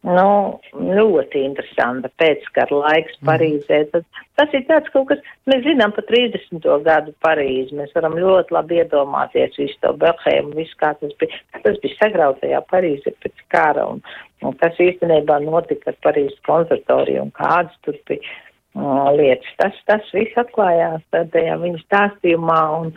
[0.00, 3.26] Nu, ļoti interesanta pēckara laiks mhm.
[3.28, 3.80] Parīzē.
[3.92, 6.68] Tas, tas ir tāds kaut kas, mēs zinām par 30.
[6.86, 11.42] gadu Parīzi, mēs varam ļoti labi iedomāties visu to Belhēmu, visu kā tas bija.
[11.58, 14.00] Tas bija sagrautajā Parīzē pēc kara, un,
[14.40, 19.52] un kas īstenībā notika ar Parīzes konservatoriju un kādas tur bija uh, lietas.
[19.60, 22.94] Tas, tas viss atklājās tajā viņa stāstījumā, un,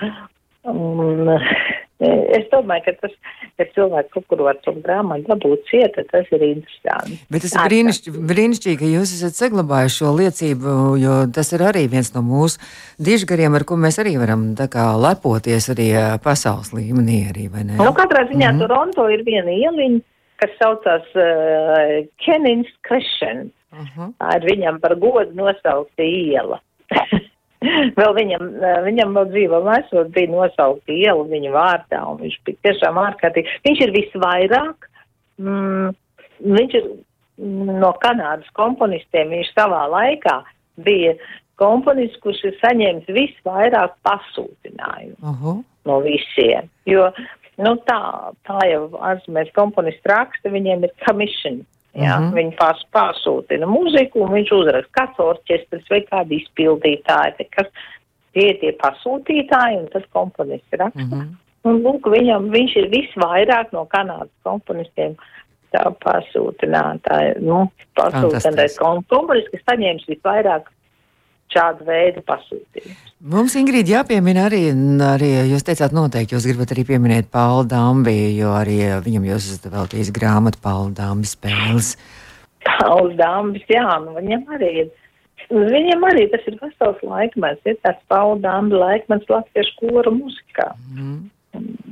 [0.71, 1.35] un
[2.37, 3.13] Es domāju, ka tas,
[3.59, 7.19] ka cilvēks var to grāmatu dabūt cieta, tas ir interesanti.
[7.33, 11.85] Bet tas ir brīnišķīgi, brīnišķīgi, ka jūs esat saglabājuši šo liecību, jo tas ir arī
[11.91, 12.61] viens no mūsu
[13.03, 15.89] dižgariem, ar ko mēs arī varam kā lepoties arī
[16.23, 17.49] pasaules līmenī arī?
[17.77, 18.61] Nu, katrā ziņā mm -hmm.
[18.63, 19.99] Toronto ir viena ieliņa,
[20.41, 23.53] kas saucās uh, Kenins Crescent.
[23.73, 24.13] Uh mhm.
[24.19, 24.35] -huh.
[24.35, 26.59] Ir viņam par godu nosaukta iela.
[27.99, 28.49] vēl viņam,
[28.87, 33.59] viņam vēl dzīvo esot bija nosaukta iela viņa vārdā, un viņš bija tiešām ārkārtīgi.
[33.67, 34.89] Viņš ir visvairāk,
[35.41, 35.93] mm,
[36.57, 36.89] viņš ir
[37.83, 40.41] no Kanādas komponistiem, viņš savā laikā
[40.83, 41.15] bija
[41.61, 45.63] komponists, kurš ir saņēmis visvairāk pasūtinājumu Uh -huh.
[45.85, 46.69] no visiem.
[46.85, 47.11] Jo,
[47.57, 51.65] nu tā, tā jau ārzemēs komponisti raksta, viņiem ir commission.
[51.93, 52.33] Jā, Mhm.
[52.33, 57.67] Viņi pārs, pārsūtina muziku un viņš uzraksta kāds orķestris vai kādi izpildītāji, kas
[58.33, 61.05] tie ir tie pasūtītāji un tad komponists raksta.
[61.05, 61.27] Uh -huh.
[61.63, 65.15] Un lūk, viņam, viņš ir visvairāk no Kanādas komponistiem
[65.71, 70.69] tā pasūtinātāji, nu, pasūtinātais komponists, kas saņēmis visvairāk
[71.53, 72.97] šādu veidu pasūtījumu.
[73.33, 74.65] Mums, Ingrīda, jāpiemina arī,
[75.07, 79.71] arī jūs teicāt, noteikti jūs gribat arī pieminēt Paulu Dambi, jo arī viņam jūs esat
[79.71, 81.93] veltījis grāmatu Paulu Dambi spēles.
[82.67, 84.91] Pauls Dāmbis, jā, nu, viņam arī ir.
[85.53, 90.69] Viņam arī tas ir vesels laikmets, ir tāds Paula Dāmbi laikmets latviešu kora muzikā.
[90.95, 91.17] Mm.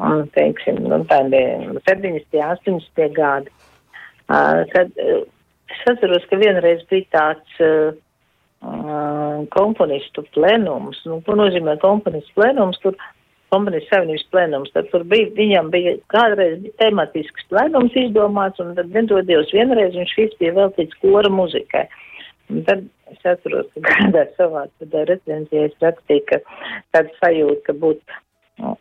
[0.02, 1.42] Un, teiksim, nu, tādi
[1.86, 2.40] 70.
[2.42, 3.04] 80.
[3.18, 3.52] gadi.
[4.32, 5.26] Uh, kad, uh,
[5.70, 7.92] es atceros, ka vienreiz bija tāds uh,
[8.62, 11.02] komponistu plenums.
[11.08, 12.80] Nu, ko nozīmē komponistu plenums?
[12.84, 12.98] Tur
[13.52, 14.72] komponistu savienības plenums.
[14.76, 20.16] Tad tur bija, viņam bija kādreiz bija tematisks plenums izdomāts, un tad nedodies vienreiz viņš
[20.20, 21.88] viss bija veltīts kora muzikai.
[22.52, 24.66] Un tad es atceros, ka kādā savā
[25.10, 26.42] recenzijā es rakstīju, ka
[26.96, 28.20] tāda sajūta, ka būtu
[28.62, 28.76] nu,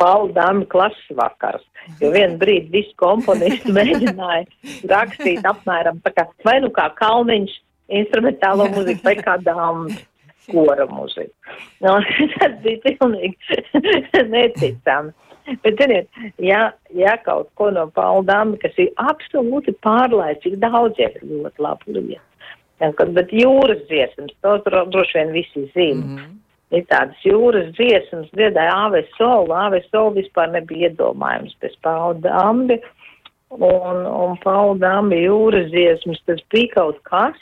[0.00, 1.64] Paula klases vakars,
[2.00, 7.58] jo vienu brīdi visi komponisti mēģināja rakstīt apmēram tā kā, vai nu kā Kalniņš
[7.88, 9.98] instrumentālo mūziku, vai kā dāmas
[10.50, 11.32] kora mūziku.
[11.84, 11.98] Nu,
[12.36, 13.62] tas bija pilnīgi
[14.34, 15.14] neticami.
[15.60, 16.06] Bet, ziniet,
[16.40, 21.60] ja, ja kaut ko no Paula Dāma, kas ir absolūti pārlaists, cik daudz ir ļoti
[21.60, 23.10] labu lietu.
[23.12, 26.00] Bet jūras dziesmas, to dro- droši vien visi zina.
[26.00, 26.40] Mm -hmm
[26.74, 29.54] ir tādas jūras dziesmas, dziedāja Āves Solu.
[29.56, 32.80] Āves Solu vispār nebija iedomājums bez Paula Dambi.
[33.54, 37.38] Un, un Paula Dambi jūras dziesmas, tas bija kaut kas,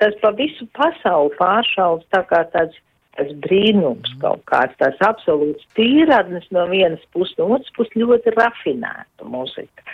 [0.00, 2.76] kas pa visu pasauli pāršauts tā kā tāds,
[3.16, 9.28] tāds brīnums kaut kāds, tāds absolūts tīradnis no vienas puses, no otras puses ļoti rafinēta
[9.28, 9.86] muzika.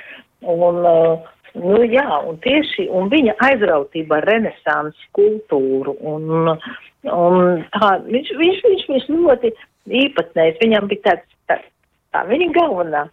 [0.46, 5.94] Un, uh, Nu, jā, un tieši un viņa aizrautība ar renesanses kultūru.
[6.04, 6.50] Un,
[7.08, 9.52] un tā, viņš, viņš, viņš, viņš ļoti
[10.02, 10.58] īpatnējs.
[10.60, 11.56] Viņam bija tāds, tā,
[12.12, 13.06] tā viņa galvenā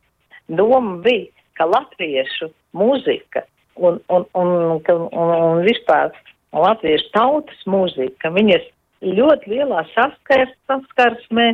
[0.52, 3.46] doma bija, ka latviešu muzika
[3.78, 6.12] un, un, un, un, un, un vispār
[6.54, 8.66] latviešu tautas muzika, viņas
[9.04, 11.54] ļoti lielā saskars, saskarsmē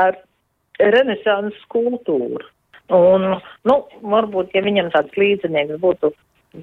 [0.00, 0.18] ar
[0.78, 2.44] renesanses kultūru.
[2.92, 6.12] Un, nu, varbūt, ja viņam tāds līdzinieks būtu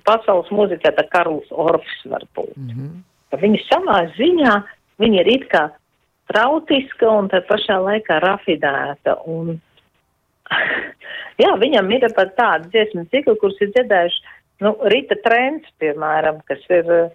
[0.06, 2.54] pasaules mūzikā, tad Karls Orfs varbūt.
[2.56, 3.00] Mm -hmm.
[3.41, 4.54] Viņa savā ziņā,
[5.00, 5.70] viņa ir it kā
[6.32, 9.17] trautiska un tā pašā laikā rafinēta.
[9.26, 9.60] Un,
[11.44, 14.22] jā, viņam ir pat tāda dziesma cikla, kuras ir dziedājuši,
[14.62, 17.12] nu, Rita Trends, piemēram, kas ir,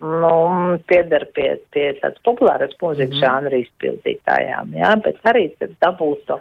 [0.00, 6.24] nu, piedar pie, pie tāds populāras mūzikas mm žanra izpildītājām, jā, bet arī tad dabūt
[6.30, 6.38] to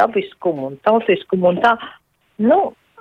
[0.00, 1.74] dabiskumu un tautiskumu un tā,
[2.40, 2.60] nu,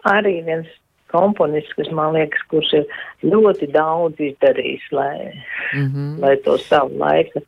[0.09, 0.67] arī viens
[1.13, 2.85] komponists, kas man liekas, kurš ir
[3.23, 5.31] ļoti daudz izdarījis, lai,
[5.73, 6.13] mm -hmm.
[6.19, 7.43] lai to savu laiku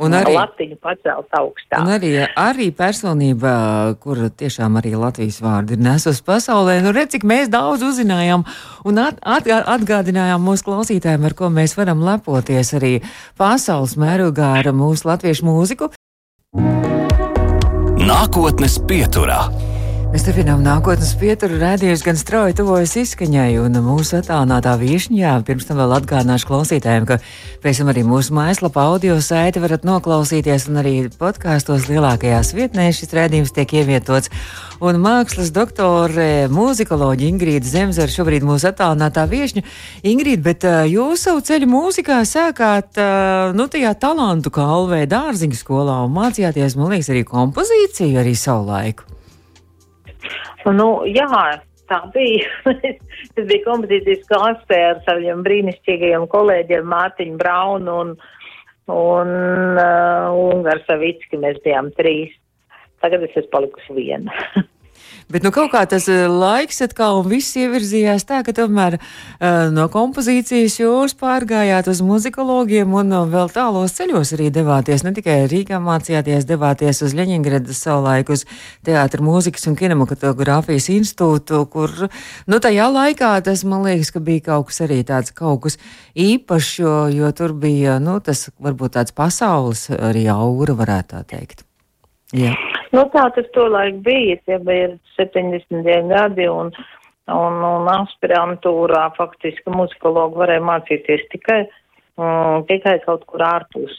[0.00, 1.80] Un arī, latiņu pacelt augstāk.
[1.82, 3.52] un arī, arī personība,
[4.00, 6.78] kur tiešām arī Latvijas vārdi ir nesus pasaulē.
[6.84, 8.46] Nu, redz, cik mēs daudz uzzinājām
[8.88, 12.94] un at, at, atgādinājām mūsu klausītājiem, ar ko mēs varam lepoties arī
[13.40, 15.92] pasaules mērogā ar mūsu latviešu mūziku.
[18.00, 19.44] Nākotnes pieturā.
[20.10, 25.78] Mēs turpinām nākotnes pieturu rādījus, gan strauji tuvojas izskaņai, un mūsu attālinātā viešņā pirms tam
[25.78, 27.20] vēl atgādināšu klausītājiem, ka
[27.62, 33.14] pēc tam arī mūsu mājaslapā audio saiti varat noklausīties, un arī podkāstos lielākajās vietnēs šis
[33.20, 34.32] rādījums tiek ievietots.
[34.82, 39.62] Un mākslas doktore, mūzikoloģi Ingrīda Zemzara šobrīd mūsu attālinātā viešņa.
[40.10, 42.98] Ingrīda, bet jūs savu ceļu mūzikā sākāt,
[43.54, 49.19] nu, tajā talantu kalvē dārziņu skolā un mācījāties, man liekas, arī kompozīciju arī savu laiku.
[50.76, 51.28] Nu, jā,
[51.90, 52.48] tā bija.
[53.34, 58.12] Tas bija kompozīcijas klasē ar saviem brīnišķīgajiem kolēģiem Mārtiņu Braunu un,
[58.94, 59.32] un
[59.80, 61.40] uh, Ungaru Savicki.
[61.42, 62.34] Mēs bijām trīs.
[63.00, 64.34] Tagad es esmu palikusi viena.
[65.30, 69.68] Bet nu, kaut kā tas uh, laiks atkal un viss ievirzījās tā, ka tomēr uh,
[69.70, 75.04] no kompozīcijas jūs pārgājāt uz muzikologiem un uh, vēl tālos ceļos arī devāties.
[75.06, 78.42] Ne tikai Rīgā mācījāties, devāties uz Ļeņingradas savulaik uz
[78.86, 81.94] Teātra mūzikas un kinematogrāfijas institūtu, kur,
[82.50, 85.78] nu, tajā laikā tas, man liekas, ka bija kaut kas arī tāds kaut kas
[86.18, 91.66] īpašs, jo, jo tur bija, nu, tas varbūt tāds pasaules arī aura, varētu tā teikt.
[92.34, 92.56] Jā.
[92.90, 95.84] Nu, tā tas tolaik bija, tie bija 70.
[96.10, 96.72] gadi un,
[97.30, 101.62] un, un aspirantūrā faktiski muzikologu varēja mācīties tikai
[102.20, 103.96] um, tikai kaut kur ārpus,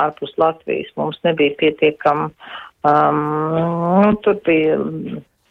[0.00, 0.90] ārpus Latvijas.
[1.00, 2.28] Mums nebija pietiekam,
[2.86, 3.22] um,
[3.54, 4.78] nu, tur bija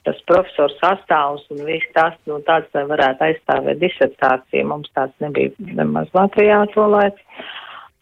[0.03, 4.67] tas profesors sastāvs un viss tas, nu, tāds, lai varētu aizstāvēt disertāciju.
[4.67, 7.23] Mums tāds nebija nemaz Latvijā to laiku.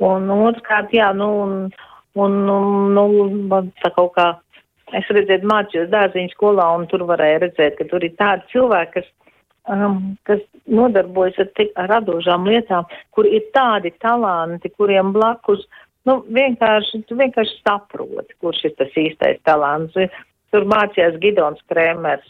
[0.02, 1.52] Un otrkārt, jā, nu, un,
[2.18, 3.06] un, un nu,
[3.52, 4.32] man tā kaut kā,
[4.98, 9.38] es redzēju, mācījos dārziņu skolā, un tur varēja redzēt, ka tur ir tādi cilvēki, kas,
[9.72, 15.64] um, kas nodarbojas ar tik radošām lietām, kur ir tādi talanti, kuriem blakus,
[16.10, 19.98] nu, vienkārši, vienkārši saproti, kurš ir tas īstais talants.
[20.52, 22.28] Tur mācījās Gidons Krēmers,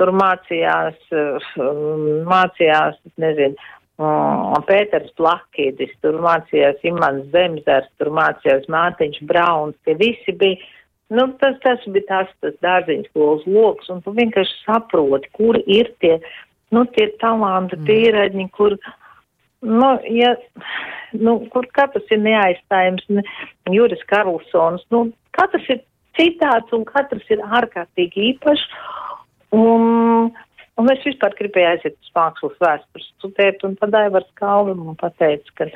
[0.00, 3.54] tur mācījās, um, mācījās, nezinu,
[4.02, 10.58] um, Pēters Plakīdis, tur mācījās Imants Zemzars, tur mācījās Mātiņš Brauns, tie visi bija,
[11.08, 15.90] nu, tas, tas bija tas, tas dārziņas skolas loks, un tu vienkārši saproti, kur ir
[16.02, 16.16] tie,
[16.74, 17.88] nu, tie talanti, mm.
[17.88, 18.76] pieredņi, kur,
[19.66, 20.34] nu, ja,
[21.14, 23.26] nu, kur katrs ir neaizstājams, ne,
[23.72, 25.84] Juris Karlsons, nu, katrs ir
[26.18, 28.66] citāds un katrs ir ārkārtīgi īpašs.
[29.56, 30.32] Un,
[30.76, 35.52] un es vispār gribēju aiziet uz mākslas vēstures studēt, un tad Aivars Kalvi man pateica,
[35.60, 35.68] ka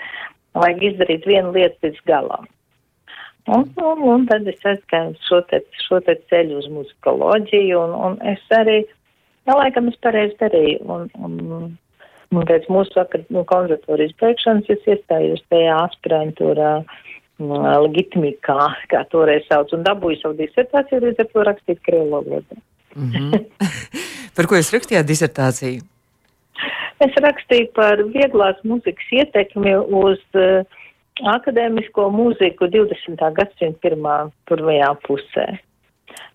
[0.58, 2.48] vajag izdarīt vienu lietu līdz galam.
[3.48, 8.18] Un, un, un tad es aizgāju šo te, šo te ceļu uz muzikoloģiju, un, un
[8.28, 8.82] es arī,
[9.48, 11.70] jā, laikam es pareizi darīju, un, un,
[12.30, 16.74] un pēc mūsu nu, konservatorijas beigšanas es iestājos tajā aspirantūrā.
[16.80, 17.06] Uh,
[17.40, 18.58] legitimikā,
[18.90, 22.56] kā toreiz sauc, un dabūju savu disertāciju, līdz ar to rakstīt krievu valodā.
[22.94, 23.44] Mm -hmm.
[24.36, 25.80] par ko jūs rakstījāt disertāciju?
[27.00, 30.64] Es rakstīju par vieglās muzikas ietekmi uz uh,
[31.34, 33.26] akadēmisko mūziku 20.
[33.36, 34.16] gadsimta pirmā,
[34.50, 35.48] pirmajā pusē.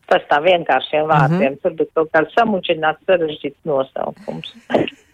[0.05, 1.61] Tas tā vienkāršiem vārdiem, mm -hmm.
[1.63, 4.53] tur bija kaut kāds samuģināts sarežģīts nosaukums.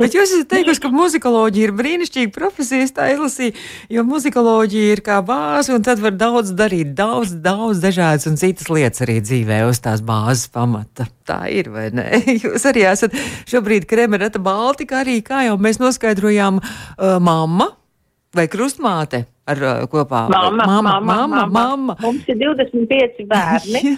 [0.00, 2.86] Bet jūs esat teikusi, ka muzikoloģija ir brīnišķīga profesija.
[2.86, 3.52] Es tā izlasīju,
[3.92, 8.70] jo muzikoloģija ir kā bāze, un tad var daudz darīt, daudz, daudz dažādas un citas
[8.72, 11.08] lietas arī dzīvē uz tās bāzes pamata.
[11.28, 12.06] Tā ir, vai ne?
[12.44, 13.16] Jūs arī esat
[13.50, 17.72] šobrīd Kremerata Baltika, arī kā jau mēs noskaidrojām, uh, mamma
[18.34, 20.28] vai krustmāte ar uh, kopā.
[20.30, 21.96] Mamma, mamma, mamma, mamma, mamma.
[22.02, 23.80] Mums ir 25 bērni.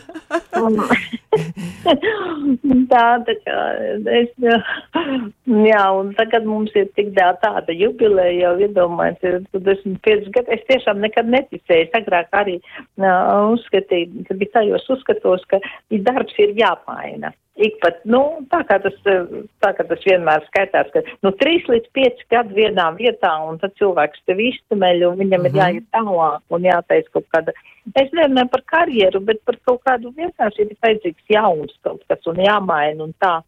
[2.92, 3.56] tā, tā kā
[4.16, 10.48] es, jā, un tagad mums ir tik tā, tāda jubileja, jau iedomājies, ir 25 gadi.
[10.56, 11.90] Es tiešām nekad neticēju.
[12.00, 15.56] Agrāk arī uh, uzskatīju, ka bija tajos uzskatos, ka
[16.08, 17.28] darbs ir jāpaina.
[17.60, 21.90] Ik pat, nu, tā kā tas, tā kā tas vienmēr skaitās, ka, nu, trīs līdz
[21.92, 25.50] pieci gadi vienā vietā, un tad cilvēks tev iztemeļ, un viņam mm -hmm.
[25.50, 25.60] ir mhm.
[25.60, 27.52] jāiet tālāk, un jāteic kaut kāda,
[27.92, 32.40] es nerunāju par karjeru, bet par kaut kādu vienkārši ir vajadzīgs jauns kaut kas, un
[32.40, 33.42] jāmaina, un tā.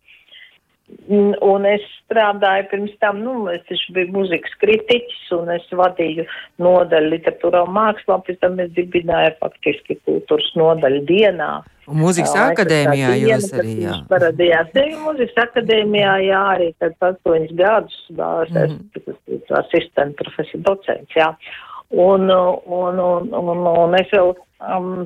[1.44, 6.27] Un es strādāju pirms tam, nu, es biju muzikas kritiķis un es vadīju
[6.61, 11.49] nodaļu literatūrā un mākslā, pēc tam es dibināju faktiski kultūras nodaļu dienā.
[11.88, 13.97] Un mūzikas jā, akadēmijā jūs arī, jā.
[14.12, 19.42] Parādījās, ja, mūzikas akadēmijā, jā, arī tad astoņas gadus, es esmu mm.
[19.61, 21.33] asistenta profesija docents, jā.
[21.94, 25.05] Un, un, un, un, un es vēl um,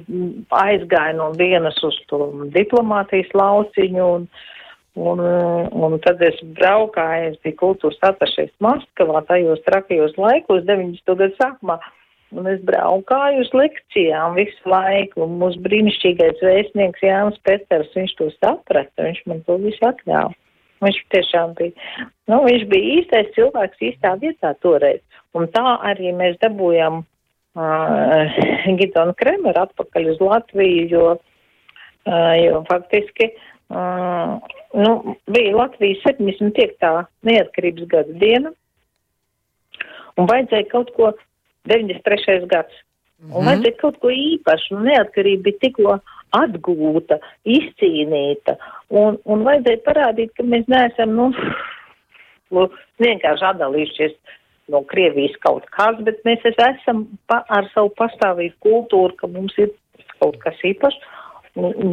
[0.58, 4.30] aizgāju no vienas uz to diplomātijas lauciņu un,
[4.96, 5.20] Un,
[5.70, 11.14] un tad es braukāju, es biju kultūras atašais Maskavā, tajos trakajos laikos, 90.
[11.20, 11.76] gadu sākumā,
[12.34, 18.30] un es braukāju uz lekcijām visu laiku, un mūsu brīnišķīgais vēstnieks Jānis Peters, viņš to
[18.38, 20.34] saprata, viņš man to visu atļāva.
[20.82, 21.74] Viņš tiešām bija,
[22.30, 25.02] nu, viņš bija īstais cilvēks īstā vietā toreiz,
[25.34, 28.42] un tā arī mēs dabūjām uh,
[28.78, 34.38] Gidonu Kremeru atpakaļ uz Latviju, jo, uh, jo faktiski uh, Uh,
[34.72, 37.04] nu, bija Latvijas 75.
[37.28, 38.52] neatkarības gada diena,
[40.16, 41.10] un vajadzēja kaut ko
[41.68, 42.46] 93.
[42.48, 42.72] gads.
[43.18, 43.46] Un mm -hmm.
[43.46, 45.98] vajadzēja kaut ko īpašu, un neatkarība bija tikko
[46.38, 48.56] atgūta, izcīnīta,
[48.88, 51.32] un, un vajadzēja parādīt, ka mēs neesam, nu,
[52.98, 54.14] vienkārši atdalījušies
[54.68, 59.72] no Krievijas kaut kas, bet mēs esam pa, ar savu pastāvīgu kultūru, ka mums ir
[60.20, 60.98] kaut kas īpašs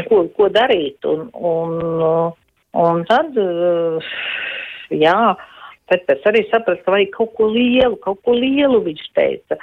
[0.10, 1.06] ko, ko darīt.
[1.10, 1.76] Un, un,
[2.86, 3.38] un tad,
[4.94, 5.20] jā,
[5.92, 9.60] tad es arī sapratu, ka vajag kaut ko lielu, kaut ko lielu viņš teica.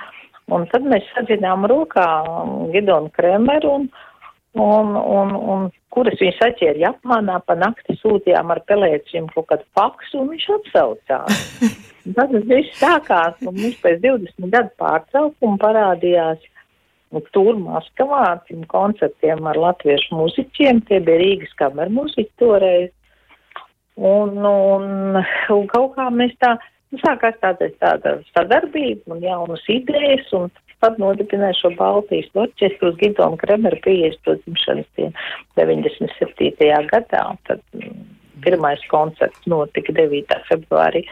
[0.53, 2.07] Un tad mēs sadzinām rokā
[2.75, 3.87] Gidonu Kremeru un,
[4.59, 10.23] un, un, un kuras viņš saķēra Japānā, pa nakti sūtījām ar pelēciem kaut kādu faksu
[10.23, 11.47] un viņš atsaucās.
[12.17, 16.43] tad viss sākās un mums pēc 20 gadu pārtraukuma parādījās
[17.35, 22.91] tur Maskavā tiem koncertiem ar latviešu muziķiem, tie bija Rīgas kamermuziķi toreiz.
[23.97, 25.19] Un, un,
[25.53, 26.55] un kaut kā mēs tā
[27.03, 30.49] sākās tāda, tāda sadarbība un jaunas idejas, un
[30.83, 34.41] tad nodibināja šo Baltijas orķestru uz Gidona Kremera 50.
[34.47, 35.13] dzimšanas dienu
[35.61, 36.73] 97.
[36.91, 37.23] gadā.
[37.49, 38.01] Tad mm,
[38.45, 40.41] pirmais koncerts notika 9.
[40.51, 41.05] februārī.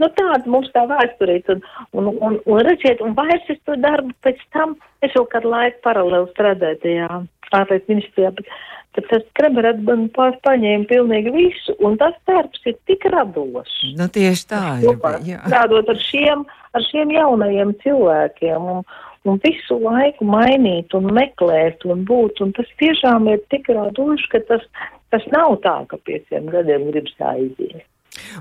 [0.00, 1.62] Nu, tāda mums tā vēsturīt, un,
[1.92, 5.82] un, un, un redziet, un vairs es to darbu pēc tam, es jau kādu laiku
[5.86, 7.08] paralēli strādāju tajā
[7.52, 8.50] ārlietu ministrijā, bet,
[8.96, 13.78] bet tas Kremerats man pār paņēma pilnīgi visu, un tas darbs ir tik radošs.
[13.98, 14.98] Nu, tieši tā ir.
[15.44, 18.86] Strādot ar šiem, ar šiem jaunajiem cilvēkiem, un,
[19.28, 24.42] un visu laiku mainīt un meklēt un būt, un tas tiešām ir tik radoši, ka
[24.50, 24.66] tas,
[25.12, 27.86] tas nav tā, ka pieciem gadiem gribas tā iziet.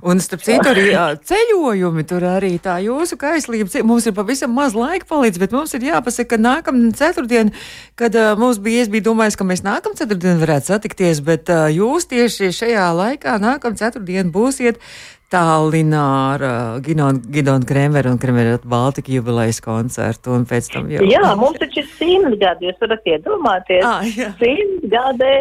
[0.03, 0.89] Un, starp citu, arī
[1.28, 3.84] ceļojumi tur arī tā jūsu kaislība.
[3.88, 7.53] Mums ir pavisam maz laika palīdz, bet mums ir jāpasaka, ka nākamā ceturtdiena,
[7.99, 11.69] kad uh, mums bija, es biju domājis, ka mēs nākamā ceturtdiena varētu satikties, bet uh,
[11.72, 14.84] jūs tieši šajā laikā nākamā ceturtdiena būsiet
[15.32, 16.03] Tallinā
[16.34, 20.36] ar uh, Gidonu Kremeru un Kremeru Baltika jubilejas koncertu.
[20.36, 21.07] Un pēc tam jau.
[21.07, 23.88] Jā, mums taču ir simt gadi, jūs varat iedomāties.
[23.88, 24.03] Ah,
[24.41, 25.34] simt gadi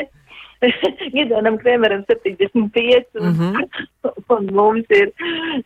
[1.14, 3.68] Gidanam Kremeram 75, mm -hmm.
[4.28, 5.12] un mums ir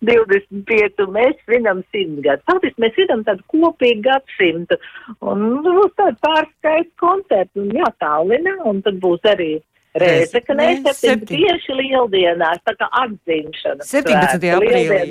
[0.00, 2.42] 25, un mēs svinam 100 gadu.
[2.50, 4.78] Faktiski mēs svinam tādu kopīgu gadsimtu,
[5.20, 9.60] un būs tāda pārskaita koncerta, un jā, Tallinā, un tad būs arī
[9.94, 13.82] Reize, ka ne 7 tieši lieldienās, tā kā atzīmšana.
[13.86, 14.48] 17.
[14.56, 15.02] aprīlī.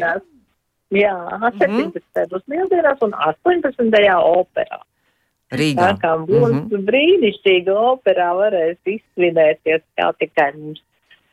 [0.91, 1.15] Jā,
[1.59, 1.69] 17.
[1.69, 2.27] Mm -hmm.
[2.31, 4.19] būs lieldienās un 18.
[4.41, 4.79] operā.
[5.59, 5.89] Rīgā.
[5.89, 6.87] Tā kā būs mm -hmm.
[6.89, 10.81] brīnišķīga operā varēs izsvinēties, kā tikai mums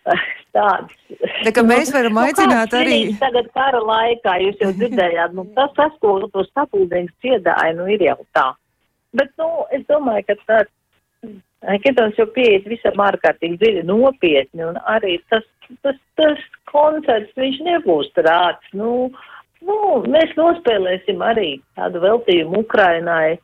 [0.56, 0.96] tāds.
[1.44, 2.98] Tā kā mēs varam nu, aicināt arī.
[3.20, 8.02] Tagad kara laikā, jūs jau dzirdējāt, nu tas, tas ko to sapuldeņus ciedāja, nu ir
[8.10, 8.50] jau tā.
[9.12, 10.70] Bet, nu, es domāju, ka tāds,
[11.84, 15.44] Ketons jau pieiet visam ārkārtīgi dziļi nopietni, un arī tas,
[15.84, 16.40] tas, tas
[16.70, 19.10] koncerts, viņš nebūs tāds, nu,
[19.68, 19.76] nu,
[20.08, 23.36] mēs nospēlēsim arī tādu veltījumu Ukrainai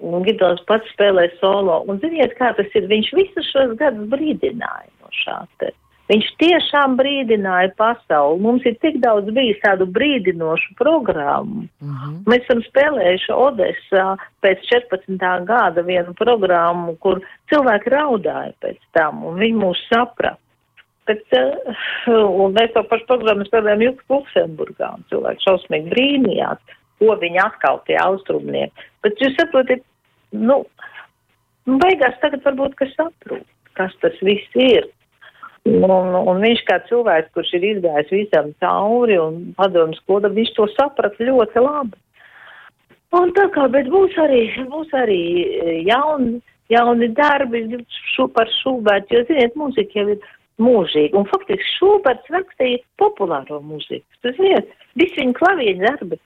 [0.00, 1.82] Un Gidons pats spēlē solo.
[1.90, 2.88] Un ziniet, kā tas ir?
[2.88, 5.74] Viņš visus šos gadus brīdināja no šā te.
[6.10, 8.40] Viņš tiešām brīdināja pasauli.
[8.42, 11.68] Mums ir tik daudz bijis tādu brīdinošu programmu.
[11.68, 11.98] Uh mhm.
[12.00, 12.16] -huh.
[12.26, 14.06] Mēs esam spēlējuši Odessā
[14.42, 15.44] pēc 14.
[15.46, 17.22] gada vienu programmu, kur
[17.52, 20.38] cilvēki raudāja pēc tam, un viņi mūs saprata.
[21.06, 26.58] Bet, uh, un mēs to pašu programmu spēlējām Jukas Luksemburgā, un cilvēki šausmīgi brīnījās,
[26.98, 28.72] ko viņi atkal tie austrumnieki.
[29.02, 29.82] Bet jūs saprotat,
[30.36, 30.62] nu,
[31.66, 33.46] beigās tagad varbūt, ka saprot,
[33.78, 34.88] kas tas viss ir.
[35.68, 40.66] Un, un viņš kā cilvēks, kurš ir izgājis visam cauri un padomu skola, viņš to
[40.72, 41.98] saprata ļoti labi.
[43.18, 46.38] Un tā kā, bet būs arī, būs arī e, jauni,
[46.70, 47.64] jauni darbi
[48.14, 50.28] šo, par Šūbērtu, jo, ziniet, mūzika jau ir
[50.62, 51.18] mūžīga.
[51.18, 54.06] Un faktiski Šūbērts rakstīja populāro mūziku.
[54.22, 54.70] Tas, ziniet,
[55.00, 56.20] visi viņa klavieņa darbi.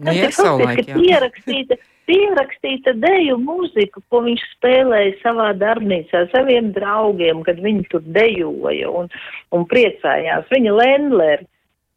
[0.00, 1.76] Nu, ir faktiski pierakstīta
[2.10, 9.10] pierakstīta deju mūzika, ko viņš spēlēja savā darbnīcā saviem draugiem, kad viņi tur dejoja un,
[9.54, 10.48] un priecājās.
[10.50, 11.46] Viņa lendleri.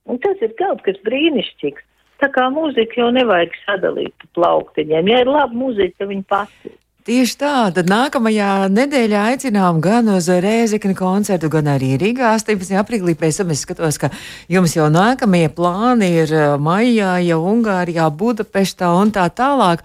[0.10, 1.86] Un tas ir kaut kas brīnišķīgs.
[2.22, 5.10] Tā kā mūzika jau nevajag sadalīt pa plauktiņiem.
[5.12, 6.74] Ja ir laba mūzika, tad viņa pati.
[7.04, 12.78] Tieši tā, tad nākamajā nedēļā aicinām gan uz Rēzekņa koncertu, gan arī Rīgā 18.
[12.80, 13.12] aprīlī.
[13.20, 14.08] Pēc tam es skatos, ka
[14.48, 19.84] jums jau nākamie plāni ir eh, maijā, jau Ungārijā, Budapeštā un tā tālāk.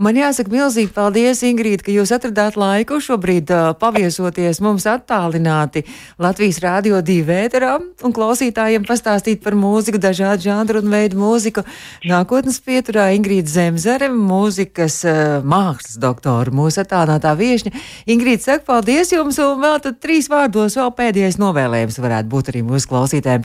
[0.00, 5.82] Man jāsaka milzīgi paldies, Ingrīda, ka jūs atradāt laiku šobrīd uh, paviesoties mums attālināti
[6.16, 11.66] Latvijas Rādio 2 vēterā un klausītājiem pastāstīt par mūziku, dažādu žanru un veidu mūziku.
[12.08, 17.74] Nākotnes pieturā Ingrīda Zemzare, mūzikas uh, mākslas doktora, mūsu attālinātā viešņa.
[18.16, 22.64] Ingrīda saka paldies jums un vēl tad trīs vārdos vēl pēdējais novēlējums varētu būt arī
[22.72, 23.44] mūsu klausītājiem.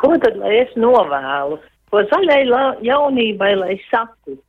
[0.00, 1.60] Ko tad lai es novēlu?
[1.92, 2.40] Ko zaļai
[2.88, 4.40] jaunībai, lai saku?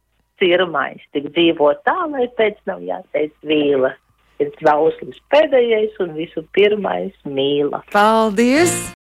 [0.42, 3.96] Cirmais, tik dzīvo tā, lai pēc nav jāteic vīla.
[4.44, 7.80] Ir trausls pēdējais un visu pirmais mīla.
[7.94, 8.96] Paldies!